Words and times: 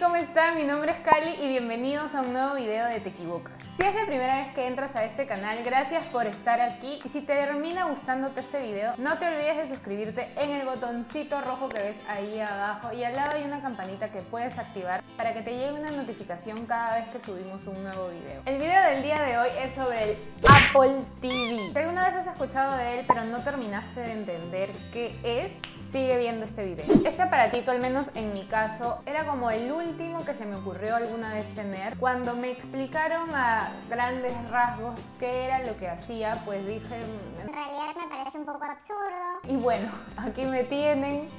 ¿cómo 0.00 0.16
están? 0.16 0.56
Mi 0.56 0.64
nombre 0.64 0.90
es 0.90 0.98
Cali 1.00 1.36
y 1.38 1.48
bienvenidos 1.48 2.14
a 2.14 2.22
un 2.22 2.32
nuevo 2.32 2.54
video 2.54 2.86
de 2.86 2.98
Te 2.98 3.10
Equivocas. 3.10 3.52
Si 3.78 3.86
es 3.86 3.94
la 3.94 4.06
primera 4.06 4.36
vez 4.38 4.54
que 4.54 4.66
entras 4.66 4.96
a 4.96 5.04
este 5.04 5.26
canal, 5.26 5.62
gracias 5.64 6.02
por 6.06 6.26
estar 6.26 6.62
aquí 6.62 6.98
y 7.04 7.08
si 7.10 7.20
te 7.20 7.34
termina 7.34 7.84
gustándote 7.84 8.40
este 8.40 8.62
video, 8.62 8.94
no 8.96 9.18
te 9.18 9.26
olvides 9.26 9.56
de 9.58 9.68
suscribirte 9.68 10.32
en 10.36 10.52
el 10.52 10.66
botoncito 10.66 11.42
rojo 11.42 11.68
que 11.68 11.82
ves 11.82 11.96
ahí 12.08 12.40
abajo 12.40 12.90
y 12.94 13.04
al 13.04 13.16
lado 13.16 13.36
hay 13.36 13.44
una 13.44 13.60
campanita 13.60 14.08
que 14.08 14.22
puedes 14.22 14.58
activar 14.58 15.02
para 15.18 15.34
que 15.34 15.42
te 15.42 15.50
llegue 15.50 15.74
una 15.74 15.90
notificación 15.90 16.64
cada 16.64 16.96
vez 16.96 17.08
que 17.08 17.20
subimos 17.20 17.66
un 17.66 17.82
nuevo 17.82 18.08
video. 18.08 18.40
El 18.46 18.56
video 18.56 18.82
del 18.82 19.02
día 19.02 19.20
de 19.20 19.38
hoy 19.38 19.48
es 19.62 19.74
sobre 19.74 20.02
el 20.04 20.16
Apple 20.48 21.04
TV. 21.20 21.70
Si 21.72 21.78
alguna 21.78 22.06
vez 22.06 22.16
has 22.16 22.26
escuchado 22.28 22.76
de 22.78 23.00
él 23.00 23.04
pero 23.06 23.24
no 23.26 23.42
terminaste 23.42 24.00
de 24.00 24.12
entender 24.12 24.70
qué 24.92 25.14
es, 25.22 25.52
sigue 25.96 26.18
viendo 26.18 26.44
este 26.44 26.62
video. 26.62 26.84
Este 27.06 27.22
aparatito, 27.22 27.70
al 27.70 27.80
menos 27.80 28.08
en 28.14 28.34
mi 28.34 28.44
caso, 28.44 28.98
era 29.06 29.24
como 29.24 29.50
el 29.50 29.72
último 29.72 30.26
que 30.26 30.34
se 30.34 30.44
me 30.44 30.56
ocurrió 30.56 30.94
alguna 30.94 31.32
vez 31.32 31.46
tener. 31.54 31.96
Cuando 31.96 32.36
me 32.36 32.50
explicaron 32.50 33.34
a 33.34 33.72
grandes 33.88 34.34
rasgos 34.50 35.00
qué 35.18 35.46
era 35.46 35.60
lo 35.60 35.74
que 35.78 35.88
hacía, 35.88 36.42
pues 36.44 36.66
dije... 36.66 36.96
En 37.40 37.50
realidad 37.50 37.94
me 37.96 38.14
parece 38.14 38.36
un 38.36 38.44
poco 38.44 38.62
absurdo. 38.64 39.40
Y 39.48 39.56
bueno, 39.56 39.88
aquí 40.18 40.44
me 40.44 40.64
tienen 40.64 41.30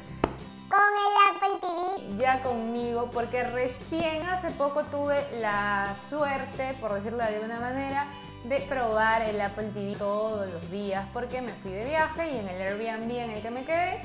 con 0.71 0.89
el 1.05 1.35
Apple 1.35 1.59
TV. 1.61 2.17
Ya 2.17 2.41
conmigo, 2.41 3.11
porque 3.13 3.43
recién 3.43 4.25
hace 4.25 4.49
poco 4.55 4.81
tuve 4.85 5.23
la 5.39 5.95
suerte, 6.09 6.73
por 6.81 6.95
decirlo 6.95 7.19
de 7.19 7.35
alguna 7.35 7.59
manera, 7.59 8.07
de 8.43 8.59
probar 8.61 9.21
el 9.21 9.39
Apple 9.39 9.69
TV 9.75 9.95
todos 9.97 10.49
los 10.49 10.71
días 10.71 11.05
porque 11.13 11.41
me 11.41 11.51
fui 11.53 11.71
de 11.71 11.85
viaje 11.85 12.31
y 12.31 12.37
en 12.37 12.47
el 12.47 12.61
Airbnb 12.61 13.11
en 13.11 13.29
el 13.31 13.41
que 13.41 13.51
me 13.51 13.63
quedé 13.63 14.01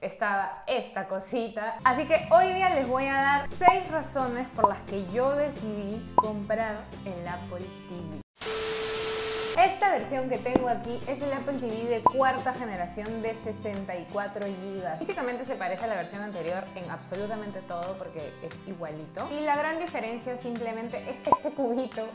estaba 0.00 0.62
esta 0.66 1.08
cosita. 1.08 1.78
Así 1.84 2.04
que 2.04 2.26
hoy 2.30 2.52
día 2.52 2.70
les 2.70 2.88
voy 2.88 3.06
a 3.06 3.14
dar 3.14 3.48
6 3.58 3.90
razones 3.90 4.46
por 4.48 4.68
las 4.68 4.78
que 4.82 5.04
yo 5.12 5.32
decidí 5.32 6.04
comprar 6.16 6.76
el 7.04 7.28
Apple 7.28 7.66
TV. 7.88 8.20
Esta 9.58 9.88
versión 9.88 10.28
que 10.28 10.36
tengo 10.36 10.68
aquí 10.68 10.98
es 11.08 11.22
el 11.22 11.32
Apple 11.32 11.54
TV 11.54 11.88
de 11.88 12.02
cuarta 12.02 12.52
generación 12.52 13.22
de 13.22 13.34
64 13.36 14.44
GB. 14.44 14.98
Físicamente 14.98 15.46
se 15.46 15.54
parece 15.54 15.86
a 15.86 15.88
la 15.88 15.94
versión 15.94 16.22
anterior 16.22 16.62
en 16.74 16.90
absolutamente 16.90 17.60
todo 17.62 17.96
porque 17.96 18.34
es 18.42 18.54
igualito. 18.68 19.26
Y 19.32 19.40
la 19.40 19.56
gran 19.56 19.78
diferencia 19.78 20.36
simplemente 20.42 20.98
es 20.98 21.16
que 21.20 21.30
este 21.30 21.50
cubito 21.52 22.06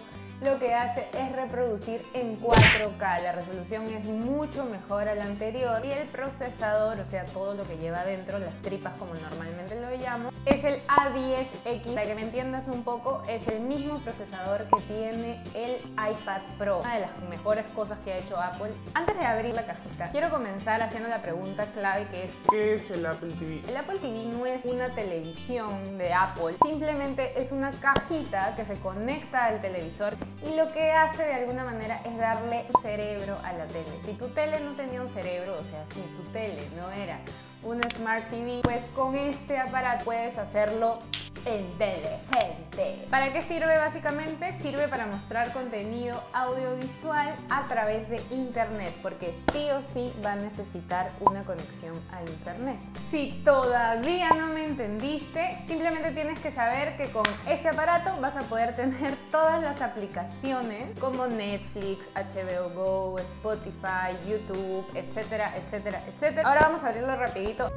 lo 0.42 0.58
que 0.58 0.74
hace 0.74 1.08
es 1.14 1.36
reproducir 1.36 2.02
en 2.14 2.40
4K. 2.40 3.22
La 3.22 3.32
resolución 3.32 3.86
es 3.86 4.04
mucho 4.04 4.66
mejor 4.66 5.08
a 5.08 5.16
la 5.16 5.26
anterior 5.26 5.86
y 5.86 5.92
el 5.92 6.08
procesador, 6.08 7.00
o 7.00 7.06
sea, 7.06 7.26
todo 7.26 7.54
lo 7.54 7.68
que 7.68 7.78
lleva 7.78 8.00
adentro, 8.00 8.40
las 8.40 8.54
tripas 8.62 8.94
como 8.98 9.14
normalmente 9.14 9.80
lo 9.80 9.92
llamo, 9.98 10.32
es 10.46 10.64
el 10.64 10.82
A10X. 10.88 11.94
Para 11.94 12.08
que 12.08 12.16
me 12.16 12.24
entiendas 12.24 12.68
un 12.68 12.84
poco, 12.84 13.24
es 13.28 13.48
el 13.50 13.60
mismo 13.60 14.00
procesador 14.00 14.66
que 14.76 14.82
tiene 14.94 15.44
el 15.54 15.78
iPad 15.92 16.42
Pro. 16.58 16.80
Una 16.80 16.96
de 16.96 17.02
las 17.02 17.20
mejores 17.30 17.66
cosas 17.76 18.00
que 18.04 18.14
ha 18.14 18.18
hecho 18.18 18.40
Apple. 18.40 18.72
Antes 18.96 19.18
de 19.18 19.26
abrir 19.26 19.54
la 19.54 19.66
cajita, 19.66 20.10
quiero 20.10 20.30
comenzar 20.30 20.82
haciendo 20.82 21.08
la 21.08 21.22
pregunta 21.22 21.66
clave 21.74 22.08
que 22.08 22.24
es 22.24 22.32
¿Qué 22.50 22.76
es 22.76 22.90
el 22.90 23.06
Apple 23.06 23.34
TV? 23.38 23.62
El 23.70 23.78
Apple 23.78 24.00
TV 24.00 24.26
no 24.26 24.46
es 24.48 24.66
una 24.66 24.90
televisión 24.90 26.00
de 26.00 26.14
Apple, 26.14 26.56
simplemente 26.68 27.40
es 27.40 27.52
una 27.52 27.72
cajita 27.72 28.56
que 28.56 28.66
se 28.66 28.74
conecta 28.80 29.46
al 29.46 29.62
televisor 29.62 30.16
y 30.46 30.56
lo 30.56 30.72
que 30.74 30.92
hace 30.92 31.24
de 31.24 31.34
alguna 31.34 31.64
manera 31.64 32.02
es 32.06 32.18
darle 32.18 32.66
cerebro 32.82 33.38
a 33.44 33.54
la 33.54 33.66
tele. 33.68 33.86
Si 34.06 34.14
tu 34.14 34.28
tele 34.30 34.60
no 34.60 34.72
tenía 34.72 35.02
un 35.02 35.10
cerebro, 35.10 35.54
o 35.54 35.64
sea, 35.70 35.86
si 35.94 36.02
tu 36.02 36.24
tele 36.32 36.68
no 36.76 36.90
era 36.92 37.20
un 37.64 37.82
Smart 37.92 38.28
TV, 38.30 38.62
pues 38.64 38.84
con 38.96 39.16
este 39.16 39.58
aparato 39.58 40.06
puedes 40.06 40.38
hacerlo 40.38 41.00
inteligente. 41.46 43.08
¿Para 43.10 43.34
qué 43.34 43.42
sirve 43.42 43.78
básicamente? 43.78 44.58
Sirve 44.62 44.88
para 44.88 45.08
mostrar 45.08 45.52
contenido 45.54 46.22
audiovisual 46.34 47.34
a 47.50 47.66
través 47.66 48.10
de 48.10 48.22
internet, 48.32 48.94
porque 49.02 49.34
sí 49.52 49.70
o 49.72 49.82
sí 49.94 50.14
va 50.24 50.34
a 50.34 50.36
necesitar 50.36 51.10
una 51.20 51.44
conexión 51.44 52.00
a 52.12 52.22
internet. 52.22 52.78
Si 53.10 53.42
todavía 53.44 54.30
no 54.30 54.48
me 54.48 54.66
entendiste, 54.66 55.58
simplemente 55.68 56.12
tienes 56.12 56.40
que 56.40 56.52
saber 56.52 56.96
que 56.98 57.10
con 57.12 57.26
este 57.48 57.70
aparato 57.70 58.20
vas 58.22 58.36
a 58.36 58.42
poder 58.42 58.76
tener 58.76 59.16
todas 59.32 59.62
las 59.64 59.82
aplicaciones 59.82 60.98
como 61.00 61.28
Netflix, 61.28 62.06
HBO 62.16 62.70
Go, 62.76 63.20
Spotify, 63.20 64.16
YouTube, 64.28 64.86
etcétera, 64.94 65.56
etcétera, 65.58 66.04
etcétera. 66.08 66.48
Ahora 66.48 66.62
vamos 66.62 66.84
a 66.84 66.90
abrirlo 66.90 67.16
rapidito. 67.16 67.72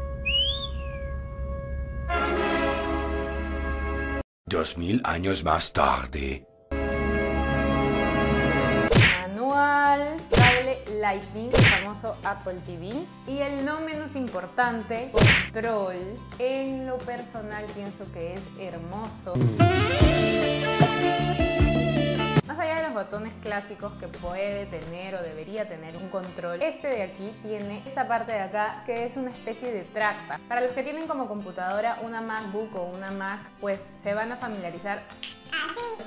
Dos 4.54 4.78
mil 4.78 5.00
años 5.02 5.42
más 5.42 5.72
tarde. 5.72 6.46
Manual, 9.26 10.16
cable 10.30 10.78
Lightning, 11.00 11.50
famoso 11.50 12.16
Apple 12.22 12.60
TV. 12.64 13.04
Y 13.26 13.38
el 13.38 13.64
no 13.64 13.80
menos 13.80 14.14
importante, 14.14 15.10
control. 15.10 15.96
En 16.38 16.86
lo 16.86 16.98
personal 16.98 17.64
pienso 17.74 18.06
que 18.12 18.34
es 18.34 18.42
hermoso 18.60 19.34
botones 23.04 23.34
clásicos 23.42 23.92
que 24.00 24.08
puede 24.08 24.64
tener 24.66 25.14
o 25.14 25.22
debería 25.22 25.68
tener 25.68 25.94
un 25.96 26.08
control, 26.08 26.62
este 26.62 26.88
de 26.88 27.02
aquí 27.02 27.32
tiene 27.42 27.82
esta 27.84 28.08
parte 28.08 28.32
de 28.32 28.40
acá 28.40 28.82
que 28.86 29.04
es 29.04 29.16
una 29.16 29.30
especie 29.30 29.70
de 29.72 29.82
trackpad. 29.82 30.40
Para 30.48 30.62
los 30.62 30.72
que 30.72 30.82
tienen 30.82 31.06
como 31.06 31.28
computadora 31.28 31.98
una 32.02 32.22
MacBook 32.22 32.74
o 32.76 32.84
una 32.84 33.10
Mac, 33.10 33.40
pues 33.60 33.78
se 34.02 34.14
van 34.14 34.32
a 34.32 34.36
familiarizar 34.36 35.02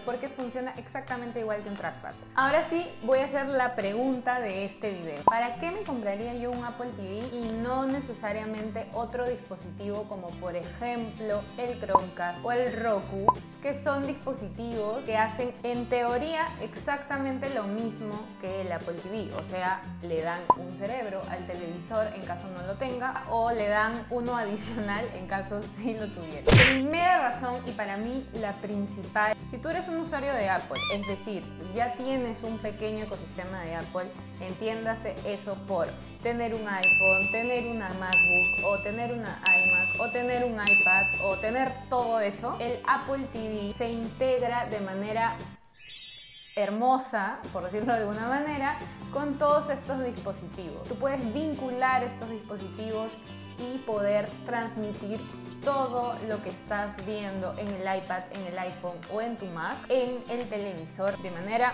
porque 0.06 0.30
funciona 0.30 0.74
exactamente 0.78 1.40
igual 1.40 1.62
que 1.62 1.70
un 1.70 1.76
trackpad. 1.76 2.14
Ahora 2.36 2.68
sí, 2.70 2.88
voy 3.04 3.20
a 3.20 3.26
hacer 3.26 3.48
la 3.48 3.76
pregunta 3.76 4.40
de 4.40 4.66
este 4.66 4.92
video. 4.92 5.24
¿Para 5.24 5.60
qué 5.60 5.72
me 5.72 5.82
compraría 5.84 6.34
yo 6.36 6.52
un 6.52 6.64
Apple 6.64 6.90
TV 6.96 7.28
y 7.36 7.48
no 7.62 7.86
necesariamente 7.86 8.88
otro 8.94 9.28
dispositivo 9.28 10.04
como 10.04 10.30
por 10.40 10.56
ejemplo 10.56 11.42
el 11.58 11.80
Chromecast 11.80 12.44
o 12.44 12.52
el 12.52 12.74
Roku, 12.82 13.26
que 13.62 13.82
son 13.84 14.06
dispositivos 14.06 15.04
que 15.06 15.18
hacen 15.18 15.52
en 15.64 15.86
teoría 15.88 16.48
exactamente 16.62 17.50
lo 17.54 17.64
mismo 17.64 18.20
que 18.42 18.62
el 18.62 18.72
Apple 18.72 18.96
TV? 19.04 19.34
O 19.36 19.44
sea, 19.44 19.82
le 20.02 20.22
dan 20.22 20.42
un 20.58 20.78
cerebro 20.78 21.22
al 21.30 21.46
televisor 21.48 22.08
en 22.16 22.22
caso 22.22 22.48
no 22.56 22.66
lo 22.68 22.76
tenga 22.76 23.24
o 23.30 23.52
le 23.52 23.68
dan 23.68 24.06
uno 24.10 24.36
adicional 24.38 25.06
en 25.16 25.28
caso 25.28 25.62
sí 25.76 25.94
lo 25.94 26.08
tuviera. 26.08 26.44
Primera 26.52 27.30
razón 27.30 27.62
y 27.66 27.72
para 27.72 27.98
mí 27.98 28.28
la 28.34 28.54
principal 28.54 29.38
si 29.50 29.58
tú 29.58 29.70
eres 29.70 29.88
un 29.88 30.00
usuario 30.00 30.34
de 30.34 30.50
Apple, 30.50 30.78
es 30.94 31.08
decir, 31.08 31.42
ya 31.74 31.94
tienes 31.94 32.38
un 32.44 32.58
pequeño 32.58 33.06
ecosistema 33.06 33.62
de 33.62 33.76
Apple, 33.76 34.08
entiéndase 34.42 35.16
eso 35.26 35.56
por 35.68 35.88
tener 36.22 36.54
un 36.54 36.68
iPhone, 36.68 37.32
tener 37.32 37.68
una 37.68 37.88
MacBook 37.88 38.66
o 38.66 38.78
tener 38.80 39.14
una 39.14 39.40
iMac 39.46 40.02
o 40.02 40.10
tener 40.12 40.44
un 40.44 40.54
iPad 40.56 41.06
o 41.24 41.38
tener 41.38 41.72
todo 41.90 42.20
eso, 42.20 42.58
el 42.60 42.78
Apple 42.88 43.24
TV 43.32 43.57
se 43.78 43.90
integra 43.90 44.66
de 44.68 44.80
manera 44.80 45.36
hermosa, 46.56 47.40
por 47.54 47.64
decirlo 47.64 47.94
de 47.94 48.00
alguna 48.00 48.28
manera, 48.28 48.80
con 49.12 49.38
todos 49.38 49.70
estos 49.70 50.04
dispositivos. 50.04 50.88
Tú 50.88 50.96
puedes 50.96 51.34
vincular 51.34 52.04
estos 52.04 52.30
dispositivos 52.30 53.12
y 53.60 53.78
poder 53.80 54.30
transmitir 54.46 55.20
todo 55.64 56.16
lo 56.28 56.42
que 56.44 56.50
estás 56.50 56.96
viendo 57.06 57.54
en 57.58 57.68
el 57.68 57.82
iPad, 57.82 58.24
en 58.32 58.46
el 58.48 58.60
iPhone 58.60 58.98
o 59.12 59.22
en 59.22 59.38
tu 59.38 59.46
Mac 59.48 59.78
en 59.90 60.24
el 60.30 60.48
televisor 60.48 61.18
de 61.22 61.32
manera 61.32 61.74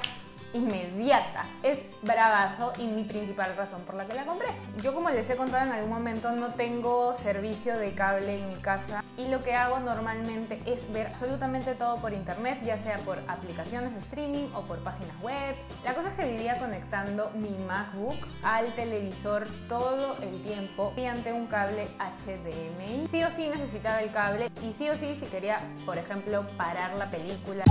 inmediata. 0.53 1.46
Es 1.62 1.80
bravazo 2.02 2.74
y 2.78 2.88
mi 2.88 3.03
principal 3.03 3.56
razón 3.56 3.81
por 3.81 3.96
la 3.96 4.06
que 4.06 4.14
la 4.14 4.25
compré. 4.25 4.50
Yo 4.81 4.94
como 4.94 5.09
les 5.09 5.30
he 5.30 5.36
contado 5.36 5.66
en 5.66 5.72
algún 5.72 5.90
momento 5.90 6.31
no 6.31 6.53
tengo 6.53 7.16
servicio 7.16 7.78
de 7.78 7.94
cable 7.94 8.40
en 8.40 8.50
mi 8.50 8.56
casa 8.56 9.03
y 9.18 9.28
lo 9.28 9.44
que 9.44 9.53
hago 9.53 9.80
normalmente 9.80 10.59
es 10.66 10.92
ver 10.92 11.08
absolutamente 11.08 11.75
todo 11.75 11.98
por 11.98 12.13
internet, 12.13 12.60
ya 12.63 12.78
sea 12.80 12.98
por 13.00 13.19
aplicaciones 13.28 13.94
de 13.94 14.00
streaming 14.00 14.48
o 14.56 14.62
por 14.62 14.80
páginas 14.80 15.19
web. 15.22 15.56
La 15.83 15.94
cosa 15.94 16.10
es 16.10 16.16
que 16.18 16.31
vivía 16.31 16.57
conectando 16.60 17.31
mi 17.36 17.56
MacBook 17.68 18.18
al 18.44 18.74
televisor 18.75 19.48
todo 19.69 20.18
el 20.22 20.42
tiempo 20.44 20.94
mediante 20.95 21.31
un 21.31 21.48
cable 21.48 21.88
HDMI. 22.00 23.07
Sí 23.10 23.24
o 23.24 23.30
sí 23.31 23.48
necesitaba 23.48 24.01
el 24.01 24.12
cable 24.12 24.51
y 24.62 24.74
sí 24.78 24.89
o 24.89 24.95
sí 24.98 25.16
si 25.19 25.25
quería, 25.28 25.57
por 25.86 25.98
ejemplo, 25.98 26.45
parar 26.57 26.94
la 26.95 27.10
película 27.10 27.63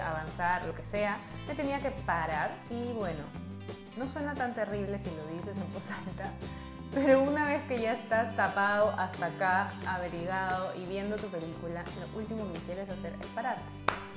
avanzar, 0.00 0.64
lo 0.64 0.74
que 0.74 0.84
sea, 0.84 1.18
me 1.48 1.54
tenía 1.54 1.80
que 1.80 1.90
parar 1.90 2.50
y 2.70 2.92
bueno, 2.92 3.22
no 3.96 4.06
suena 4.06 4.34
tan 4.34 4.54
terrible 4.54 4.98
si 5.02 5.10
lo 5.10 5.26
dices 5.32 5.56
en 5.56 5.72
voz 5.72 5.90
alta, 5.90 6.30
pero 6.94 7.22
una 7.22 7.46
vez 7.46 7.62
que 7.64 7.80
ya 7.80 7.94
estás 7.94 8.36
tapado 8.36 8.90
hasta 8.98 9.26
acá, 9.26 9.72
abrigado 9.86 10.74
y 10.76 10.84
viendo 10.86 11.16
tu 11.16 11.26
película, 11.28 11.84
lo 12.00 12.18
último 12.18 12.52
que 12.52 12.58
quieres 12.60 12.88
hacer 12.88 13.14
es 13.20 13.26
pararte. 13.28 13.62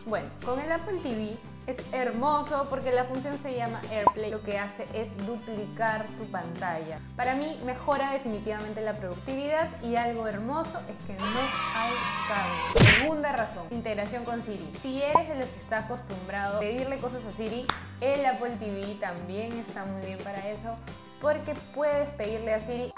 Bueno, 0.06 0.30
con 0.46 0.60
el 0.60 0.72
Apple 0.72 1.00
TV 1.02 1.36
es 1.66 1.78
hermoso 1.92 2.68
porque 2.70 2.92
la 2.92 3.06
función 3.06 3.40
se 3.40 3.56
llama 3.56 3.82
AirPlay. 3.90 4.30
Lo 4.30 4.44
que 4.44 4.60
hace 4.60 4.86
es 4.94 5.08
duplicar 5.26 6.06
tu 6.20 6.26
pantalla. 6.26 7.00
Para 7.16 7.34
mí 7.34 7.60
mejora 7.66 8.12
definitivamente 8.12 8.82
la 8.82 8.94
productividad 8.94 9.82
y 9.82 9.96
algo 9.96 10.28
hermoso 10.28 10.80
es 10.88 11.08
que 11.08 11.14
no 11.20 11.26
hay 11.26 11.94
cambio. 12.28 13.00
Segunda 13.00 13.32
razón, 13.32 13.66
integración 13.72 14.26
con 14.26 14.44
Siri. 14.44 14.72
Si 14.84 15.02
eres 15.02 15.28
de 15.28 15.36
los 15.40 15.48
que 15.48 15.60
está 15.60 15.80
acostumbrado 15.80 16.58
a 16.58 16.60
pedirle 16.60 17.00
cosas 17.00 17.24
a 17.26 17.36
Siri, 17.36 17.66
el 18.00 18.26
Apple 18.28 18.58
TV 18.60 18.96
también 19.00 19.54
está 19.54 19.86
muy 19.86 20.06
bien 20.06 20.20
para 20.20 20.48
eso 20.50 20.78
porque 21.20 21.56
puedes 21.74 22.10
pedirle 22.12 22.54
a 22.54 22.62
Siri, 22.62 22.94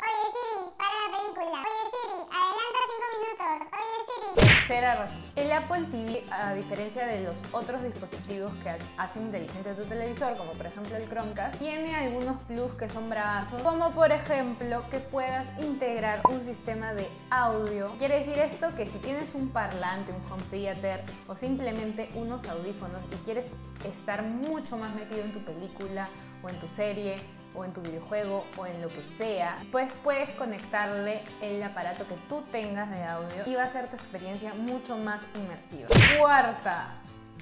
para 0.78 0.92
la 0.92 1.18
película. 1.18 1.62
Oye 1.62 1.84
Siri, 1.94 2.20
adelanta 2.36 2.80
5 2.92 3.06
minutos. 3.16 3.68
Oye 3.72 4.42
Siri. 4.42 4.57
Tercera 4.68 4.96
razón. 4.96 5.22
El 5.38 5.50
Apple 5.54 5.86
TV, 5.90 6.26
a 6.30 6.54
diferencia 6.54 7.08
de 7.08 7.24
los 7.24 7.36
otros 7.54 7.82
dispositivos 7.84 8.52
que 8.64 8.76
hacen 8.98 9.24
inteligente 9.24 9.74
tu 9.74 9.84
televisor, 9.84 10.36
como 10.36 10.52
por 10.52 10.66
ejemplo 10.66 10.98
el 10.98 11.08
Chromecast, 11.08 11.58
tiene 11.58 11.96
algunos 11.96 12.42
plus 12.42 12.74
que 12.74 12.90
son 12.90 13.10
bravazos, 13.10 13.62
como 13.62 13.92
por 13.92 14.12
ejemplo 14.12 14.84
que 14.92 15.00
puedas 15.00 15.48
integrar 15.58 16.20
un 16.30 16.44
sistema 16.44 16.94
de 16.94 17.08
audio. 17.30 17.92
Quiere 17.98 18.20
decir 18.20 18.40
esto 18.40 18.76
que 18.76 18.86
si 18.88 18.98
tienes 18.98 19.34
un 19.36 19.48
parlante, 19.48 20.12
un 20.12 20.32
home 20.32 20.44
theater 20.52 21.02
o 21.30 21.38
simplemente 21.38 22.10
unos 22.16 22.46
audífonos 22.50 23.00
y 23.14 23.16
quieres 23.24 23.46
estar 23.86 24.22
mucho 24.22 24.76
más 24.76 24.94
metido 24.96 25.22
en 25.22 25.32
tu 25.32 25.40
película 25.46 26.10
o 26.44 26.50
en 26.50 26.60
tu 26.60 26.68
serie, 26.68 27.16
o 27.58 27.66
en 27.66 27.74
tu 27.74 27.82
videojuego 27.82 28.46
o 28.56 28.66
en 28.66 28.82
lo 28.82 28.88
que 28.88 29.02
sea, 29.18 29.58
pues 29.72 29.92
puedes 30.04 30.30
conectarle 30.32 31.24
el 31.42 31.62
aparato 31.64 32.08
que 32.08 32.16
tú 32.30 32.44
tengas 32.52 32.90
de 32.92 33.04
audio 33.04 33.44
y 33.46 33.56
va 33.56 33.64
a 33.64 33.72
ser 33.72 33.90
tu 33.90 33.96
experiencia 33.96 34.54
mucho 34.54 34.96
más 34.98 35.22
inmersiva. 35.36 35.90
Cuarta, 36.20 36.88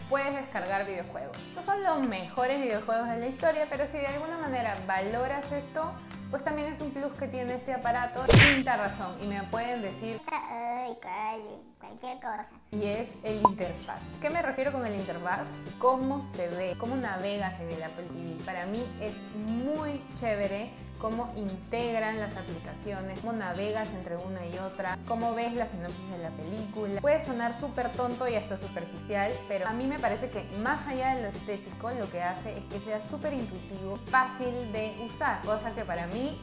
puedes 0.09 0.33
descargar 0.35 0.85
videojuegos. 0.85 1.37
No 1.55 1.61
son 1.61 1.83
los 1.83 2.07
mejores 2.07 2.61
videojuegos 2.61 3.09
de 3.09 3.17
la 3.17 3.27
historia, 3.27 3.67
pero 3.69 3.87
si 3.87 3.97
de 3.97 4.07
alguna 4.07 4.37
manera 4.37 4.75
valoras 4.87 5.51
esto, 5.51 5.91
pues 6.31 6.43
también 6.43 6.73
es 6.73 6.81
un 6.81 6.91
plus 6.91 7.13
que 7.13 7.27
tiene 7.27 7.55
este 7.55 7.73
aparato. 7.73 8.23
Quinta 8.25 8.77
razón, 8.77 9.15
y 9.21 9.27
me 9.27 9.43
pueden 9.43 9.81
decir... 9.81 10.19
Ay, 10.31 10.97
calle, 11.01 11.59
cualquier 11.79 12.15
cosa. 12.17 12.47
Y 12.71 12.85
es 12.85 13.09
el 13.23 13.41
interfaz. 13.41 14.01
¿Qué 14.21 14.29
me 14.29 14.41
refiero 14.41 14.71
con 14.71 14.85
el 14.85 14.95
interfaz? 14.95 15.47
Cómo 15.79 16.25
se 16.33 16.47
ve, 16.49 16.75
cómo 16.79 16.95
navegas 16.95 17.59
en 17.59 17.71
el 17.71 17.83
Apple 17.83 18.05
TV. 18.05 18.43
Para 18.45 18.65
mí 18.65 18.83
es 19.01 19.13
muy 19.45 20.01
chévere 20.19 20.71
cómo 20.99 21.33
integran 21.35 22.19
las 22.19 22.35
aplicaciones, 22.35 23.19
cómo 23.19 23.33
navegas 23.33 23.87
entre 23.89 24.17
una 24.17 24.45
y 24.45 24.57
otra, 24.57 24.97
cómo 25.07 25.33
ves 25.33 25.53
la 25.53 25.67
sinopsis 25.67 26.11
de 26.11 26.17
la 26.19 26.29
película. 26.29 27.01
Puede 27.01 27.25
sonar 27.25 27.59
súper 27.59 27.89
tonto 27.91 28.27
y 28.27 28.35
hasta 28.35 28.57
superficial, 28.57 29.31
pero 29.47 29.67
a 29.67 29.73
mí 29.73 29.87
me 29.87 29.99
parece 29.99 30.29
que 30.29 30.43
más 30.63 30.87
allá 30.87 31.15
de 31.15 31.23
lo 31.23 31.27
estético, 31.29 31.91
lo 31.91 32.09
que 32.09 32.21
hace 32.21 32.57
es 32.57 32.63
que 32.65 32.79
sea 32.79 33.01
súper 33.09 33.33
intuitivo, 33.33 33.97
fácil 34.05 34.71
de 34.71 34.95
usar, 35.05 35.41
cosa 35.41 35.73
que 35.73 35.83
para 35.83 36.07
mí 36.07 36.39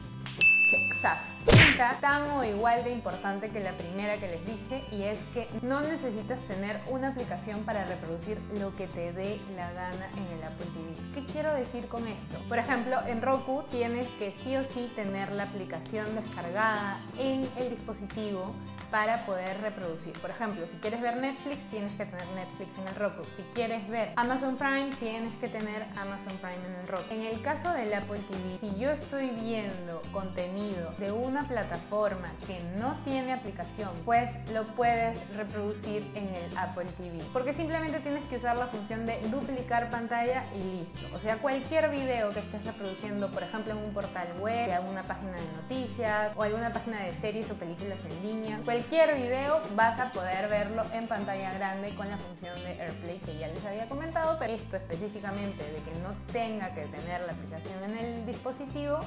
checksazo. 0.73 1.29
Quinta, 1.45 1.97
tan 1.99 2.23
o 2.31 2.43
igual 2.43 2.83
de 2.83 2.91
importante 2.91 3.49
que 3.49 3.59
la 3.59 3.73
primera 3.73 4.17
que 4.17 4.27
les 4.27 4.45
dije, 4.45 4.83
y 4.91 5.03
es 5.03 5.19
que 5.33 5.47
no 5.61 5.81
necesitas 5.81 6.39
tener 6.47 6.79
una 6.89 7.09
aplicación 7.09 7.63
para 7.63 7.85
reproducir 7.85 8.39
lo 8.59 8.73
que 8.75 8.87
te 8.87 9.11
dé 9.11 9.39
la 9.55 9.71
gana 9.73 10.07
en 10.17 10.37
el 10.37 10.43
Apple 10.43 10.67
TV. 10.73 11.13
¿Qué 11.13 11.31
quiero 11.31 11.53
decir 11.53 11.87
con 11.87 12.07
esto? 12.07 12.39
Por 12.47 12.57
ejemplo, 12.57 12.97
en 13.07 13.21
Roku 13.21 13.63
tienes 13.69 14.07
que 14.17 14.33
sí 14.43 14.55
o 14.55 14.63
sí 14.63 14.89
tener 14.95 15.31
la 15.33 15.43
aplicación 15.43 16.15
descargada 16.15 16.99
en 17.19 17.47
el 17.57 17.69
dispositivo 17.69 18.53
para 18.93 19.25
poder 19.25 19.59
reproducir. 19.59 20.13
Por 20.19 20.29
ejemplo, 20.29 20.67
si 20.67 20.77
quieres 20.77 21.01
ver 21.01 21.17
Netflix, 21.17 21.67
tienes 21.71 21.91
que 21.93 22.05
tener 22.05 22.27
Netflix 22.35 22.77
en 22.77 22.87
el 22.87 22.93
Roku. 22.93 23.23
Si 23.35 23.41
quieres 23.55 23.89
ver 23.89 24.11
Amazon 24.17 24.55
Prime, 24.55 24.91
tienes 24.99 25.33
que 25.39 25.47
tener 25.47 25.83
Amazon 25.97 26.37
Prime 26.37 26.63
en 26.63 26.75
el 26.79 26.87
Roku. 26.87 27.03
En 27.09 27.23
el 27.23 27.41
caso 27.41 27.73
del 27.73 27.91
Apple 27.91 28.19
TV, 28.29 28.59
si 28.59 28.79
yo 28.79 28.91
estoy 28.91 29.31
viendo 29.31 29.99
contenido 30.11 30.93
de 30.99 31.11
una 31.11 31.47
plataforma 31.47 32.33
que 32.45 32.59
no 32.77 32.95
tiene 33.03 33.33
aplicación, 33.33 33.89
pues 34.05 34.29
lo 34.51 34.63
puedes 34.75 35.27
reproducir 35.35 36.05
en 36.13 36.27
el 36.27 36.55
Apple 36.55 36.85
TV. 36.95 37.17
Porque 37.33 37.55
simplemente 37.55 37.99
tienes 37.99 38.23
que 38.25 38.37
usar 38.37 38.57
la 38.57 38.67
función 38.67 39.07
de 39.07 39.19
duplicar 39.31 39.89
pantalla 39.89 40.43
y 40.53 40.81
listo. 40.81 41.07
O 41.15 41.19
sea, 41.19 41.37
cualquier 41.37 41.89
video 41.89 42.31
que 42.31 42.41
estés 42.41 42.63
reproduciendo, 42.63 43.27
por 43.29 43.41
ejemplo, 43.41 43.73
en 43.73 43.79
un 43.79 43.91
portal 43.91 44.27
web, 44.39 44.71
alguna 44.71 45.01
página 45.01 45.31
de 45.31 45.51
noticias 45.63 46.33
o 46.35 46.43
alguna 46.43 46.71
página 46.71 46.99
de 47.01 47.13
series 47.13 47.49
o 47.49 47.55
películas 47.55 47.97
en 48.05 48.29
línea, 48.29 48.59
cualquier 48.63 48.82
video 48.89 49.61
vas 49.75 49.99
a 49.99 50.11
poder 50.11 50.47
verlo 50.49 50.83
en 50.93 51.07
pantalla 51.07 51.53
grande 51.53 51.93
con 51.95 52.09
la 52.09 52.17
función 52.17 52.55
de 52.63 52.81
AirPlay 52.81 53.19
que 53.19 53.37
ya 53.37 53.47
les 53.47 53.65
había 53.65 53.87
comentado, 53.87 54.37
pero 54.39 54.53
esto 54.53 54.77
específicamente 54.77 55.63
de 55.63 55.79
que 55.79 55.99
no 56.01 56.13
tenga 56.31 56.73
que 56.73 56.85
tener 56.85 57.21
la 57.21 57.33
aplicación 57.33 57.83
en 57.83 57.97
el 57.97 58.25
dispositivo 58.25 58.99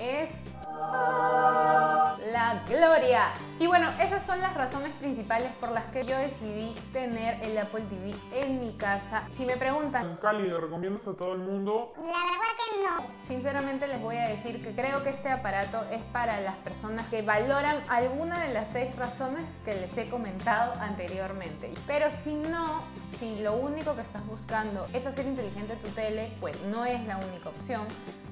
es 0.00 0.30
la 2.32 2.62
gloria. 2.68 3.32
Y 3.58 3.66
bueno, 3.66 3.90
esas 4.00 4.24
son 4.24 4.40
las 4.40 4.54
razones 4.56 4.92
principales 4.94 5.50
por 5.60 5.70
las 5.72 5.84
que 5.86 6.04
yo 6.04 6.16
decidí 6.16 6.74
tener 6.92 7.42
el 7.42 7.58
Apple 7.58 7.82
TV 7.82 8.14
en 8.32 8.60
mi 8.60 8.72
casa. 8.74 9.24
Si 9.36 9.44
me 9.44 9.56
preguntan, 9.56 10.18
Cali, 10.20 10.48
¿le 10.48 10.58
recomiendas 10.58 11.06
a 11.06 11.14
todo 11.14 11.32
el 11.34 11.40
mundo? 11.40 11.92
La 11.96 12.02
verdad 12.02 12.54
que 12.58 12.84
no. 12.84 13.26
sinceramente 13.26 13.88
les 13.88 14.00
voy 14.00 14.16
a 14.16 14.28
decir 14.28 14.62
que 14.62 14.72
creo 14.74 15.02
que 15.02 15.10
este 15.10 15.30
aparato 15.30 15.84
es 15.90 16.02
para 16.12 16.40
las 16.40 16.54
personas 16.56 17.06
que 17.08 17.22
valoran 17.22 17.76
alguna 17.88 18.40
de 18.40 18.52
las 18.52 18.68
seis 18.72 18.94
razones 18.96 19.44
que 19.64 19.74
les 19.74 19.96
he 19.96 20.08
comentado 20.08 20.74
anteriormente. 20.80 21.72
Pero 21.86 22.10
si 22.22 22.34
no, 22.34 22.82
si 23.18 23.40
lo 23.40 23.54
único 23.54 23.94
que 23.94 24.02
estás 24.02 24.24
buscando 24.26 24.86
es 24.92 25.04
hacer 25.06 25.26
inteligente 25.26 25.74
tu 25.76 25.88
tele, 25.88 26.32
pues 26.40 26.60
no 26.64 26.84
es 26.84 27.04
la 27.06 27.16
única 27.16 27.48
opción 27.48 27.82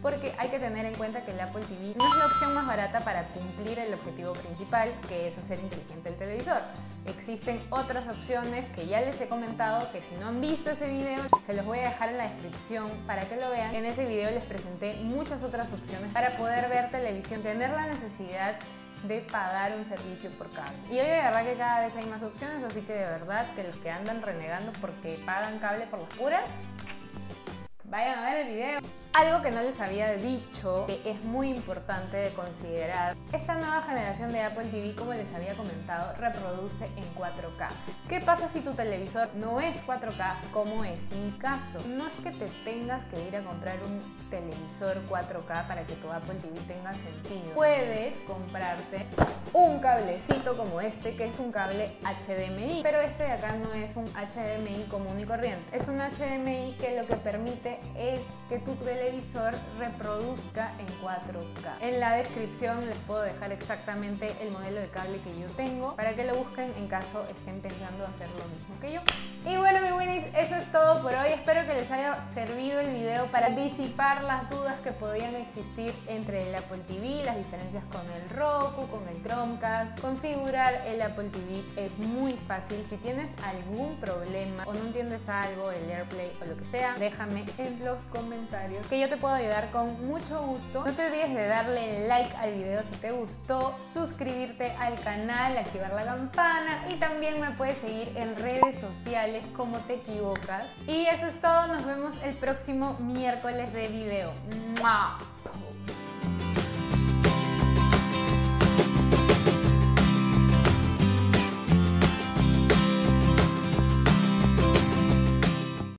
porque 0.07 0.33
hay 0.39 0.51
que 0.51 0.61
tener 0.61 0.87
en 0.87 0.95
cuenta 0.95 1.25
que 1.25 1.33
el 1.33 1.41
Apple 1.41 1.65
TV 1.65 1.93
no 1.99 2.07
es 2.07 2.17
la 2.17 2.27
opción 2.27 2.55
más 2.55 2.65
barata 2.65 3.01
para 3.01 3.25
cumplir 3.25 3.77
el 3.81 3.93
objetivo 3.93 4.35
principal, 4.35 4.93
que 5.09 5.27
es 5.27 5.37
hacer 5.37 5.59
inteligente 5.59 6.11
el 6.11 6.15
televisor. 6.15 6.61
Existen 7.07 7.61
otras 7.71 8.07
opciones 8.07 8.65
que 8.77 8.87
ya 8.87 9.01
les 9.01 9.21
he 9.21 9.27
comentado, 9.27 9.91
que 9.91 10.01
si 10.03 10.15
no 10.21 10.29
han 10.29 10.41
visto 10.41 10.71
ese 10.71 10.87
video, 10.87 11.25
se 11.45 11.55
los 11.55 11.67
voy 11.67 11.81
a 11.81 11.89
dejar 11.89 12.11
en 12.11 12.19
la 12.19 12.29
descripción 12.29 12.89
para 13.05 13.23
que 13.23 13.35
lo 13.35 13.51
vean. 13.51 13.75
En 13.75 13.85
ese 13.85 14.05
video 14.05 14.31
les 14.31 14.45
presenté 14.45 14.95
muchas 15.03 15.43
otras 15.43 15.67
opciones 15.73 16.13
para 16.13 16.37
poder 16.37 16.69
ver 16.69 16.89
televisión, 16.91 17.43
tener 17.43 17.71
la 17.71 17.89
necesidad 17.89 18.55
de 19.09 19.23
pagar 19.23 19.73
un 19.77 19.89
servicio 19.89 20.31
por 20.39 20.49
cable. 20.53 20.79
Y 20.89 21.01
hoy 21.01 21.07
de 21.07 21.17
verdad 21.17 21.45
que 21.45 21.55
cada 21.55 21.81
vez 21.81 21.97
hay 21.97 22.07
más 22.07 22.23
opciones, 22.23 22.63
así 22.63 22.81
que 22.83 22.93
de 22.93 23.07
verdad 23.07 23.45
que 23.57 23.65
los 23.65 23.77
que 23.79 23.91
andan 23.91 24.23
renegando 24.23 24.71
porque 24.81 25.19
pagan 25.27 25.59
cable 25.59 25.85
por 25.89 25.99
las 25.99 26.15
puras, 26.15 26.45
vayan 27.83 28.21
a 28.21 28.31
ver 28.31 28.47
el 28.47 28.55
video. 28.55 29.06
Algo 29.17 29.41
que 29.41 29.51
no 29.51 29.63
les 29.63 29.81
había 29.81 30.13
dicho, 30.13 30.85
que 30.87 31.01
es 31.07 31.25
muy 31.25 31.49
importante 31.49 32.19
de 32.19 32.31
considerar, 32.35 33.17
esta 33.33 33.55
nueva 33.55 33.81
generación 33.81 34.31
de 34.31 34.43
Apple 34.43 34.67
TV, 34.67 34.95
como 34.95 35.15
les 35.15 35.35
había 35.35 35.55
comentado, 35.55 36.13
reproduce 36.19 36.85
en 36.85 37.15
4K. 37.15 37.69
¿Qué 38.11 38.21
pasa 38.21 38.47
si 38.51 38.61
tu 38.61 38.75
televisor 38.75 39.31
no 39.37 39.59
es 39.59 39.75
4K, 39.87 40.35
como 40.53 40.85
es 40.85 41.01
mi 41.13 41.31
caso? 41.39 41.79
No 41.89 42.07
es 42.07 42.17
que 42.17 42.31
te 42.31 42.47
tengas 42.63 43.03
que 43.07 43.27
ir 43.27 43.35
a 43.37 43.41
comprar 43.41 43.79
un 43.85 44.03
televisor 44.29 45.01
4K 45.09 45.67
para 45.67 45.87
que 45.87 45.95
tu 45.95 46.13
Apple 46.13 46.35
TV 46.35 46.61
tenga 46.67 46.93
sentido. 46.93 47.55
Puedes 47.55 48.19
comprarte 48.27 49.07
un 49.55 49.79
cablecito 49.79 50.59
como 50.59 50.83
este, 50.83 51.17
que 51.17 51.25
es 51.25 51.39
un 51.39 51.53
cable 51.53 51.97
HDMI, 52.03 52.81
pero 52.83 53.01
este 53.01 53.25
de 53.25 53.33
acá 53.33 53.55
no 53.55 53.73
es 53.73 53.97
un 53.97 54.05
HDMI 54.13 54.85
común 54.91 55.19
y 55.19 55.25
corriente. 55.25 55.75
Es 55.75 55.89
un 55.89 56.01
HDMI 56.01 56.77
que 56.79 57.01
lo 57.01 57.07
que 57.07 57.17
permite 57.17 57.81
es 57.97 58.21
que 58.51 58.59
tu 58.59 58.75
televisor 58.75 59.06
reproduzca 59.79 60.73
en 60.79 60.87
4K. 61.03 61.83
En 61.83 62.01
la 62.01 62.15
descripción 62.17 62.87
les 62.87 62.97
puedo 63.07 63.23
dejar 63.23 63.53
exactamente 63.53 64.35
el 64.41 64.51
modelo 64.51 64.81
de 64.81 64.89
cable 64.89 65.21
que 65.21 65.39
yo 65.39 65.47
tengo 65.57 65.95
para 65.97 66.15
que 66.15 66.25
lo 66.25 66.35
busquen 66.35 66.73
en 66.77 66.89
caso 66.89 67.27
estén 67.29 67.61
pensando 67.61 68.05
hacer 68.05 68.29
lo 68.31 68.45
mismo 68.49 68.81
que 68.81 68.93
yo. 68.95 69.01
Y 69.49 69.57
bueno, 69.57 69.81
mi 69.81 69.93
Winnies, 69.93 70.25
eso 70.37 70.57
es 70.57 70.73
todo 70.73 71.01
por 71.03 71.15
hoy. 71.15 71.29
Espero 71.29 71.65
que 71.67 71.75
les 71.75 71.89
haya 71.93 72.19
servido 72.35 72.81
el 72.81 72.93
video 72.93 73.27
para 73.27 73.51
disipar 73.51 74.25
las 74.25 74.51
dudas 74.51 74.75
que 74.81 74.91
podían 74.91 75.37
existir 75.37 75.95
entre 76.09 76.49
el 76.49 76.55
Apple 76.57 76.79
TV, 76.89 77.23
las 77.25 77.37
diferencias 77.37 77.85
con 77.93 78.03
el 78.11 78.29
Roku, 78.37 78.89
con 78.89 79.09
el 79.09 79.23
Chromecast. 79.23 80.01
Configurar 80.01 80.83
el 80.85 81.01
Apple 81.01 81.29
TV 81.29 81.63
es 81.77 81.97
muy 81.99 82.33
fácil. 82.49 82.85
Si 82.91 82.97
tienes 82.97 83.29
algún 83.45 83.95
problema 84.01 84.65
o 84.67 84.75
no 84.75 84.81
entiendes 84.81 85.29
algo, 85.29 85.71
el 85.71 85.93
AirPlay 85.93 86.33
o 86.43 86.47
lo 86.47 86.57
que 86.57 86.65
sea, 86.65 86.97
déjame 86.99 87.45
en 87.59 87.85
los 87.85 88.01
comentarios 88.07 88.85
que 88.89 88.99
yo 88.99 89.09
te 89.09 89.17
puedo 89.17 89.35
ayudar 89.35 89.71
con 89.71 90.09
mucho 90.09 90.43
gusto. 90.43 90.85
No 90.85 90.93
te 90.93 91.07
olvides 91.07 91.33
de 91.33 91.47
darle 91.47 92.09
like 92.09 92.37
al 92.37 92.53
video 92.53 92.83
si 92.91 92.99
te 92.99 93.13
gustó, 93.13 93.77
suscribirte 93.95 94.73
al 94.81 94.97
canal, 95.03 95.57
activar 95.57 95.93
la 95.93 96.05
campana 96.05 96.85
y 96.91 96.97
también 96.97 97.41
me 97.41 97.53
puedes 97.53 97.79
seguir 97.79 98.11
en 98.17 98.35
redes 98.39 98.83
sociales 99.37 99.45
como 99.57 99.79
te 99.81 99.95
equivocas. 99.95 100.67
Y 100.87 101.07
eso 101.07 101.27
es 101.27 101.41
todo, 101.41 101.67
nos 101.69 101.85
vemos 101.85 102.15
el 102.23 102.35
próximo 102.35 102.97
miércoles 103.01 103.73
de 103.73 103.89
video. 103.89 104.33
¡Mua! 104.81 105.19